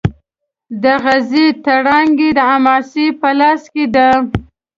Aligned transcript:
د 0.83 0.85
غزې 1.03 1.45
تړانګه 1.65 2.29
د 2.37 2.39
حماس 2.49 2.91
په 3.21 3.29
لاس 3.39 3.61
کې 3.73 3.85
ده. 3.95 4.07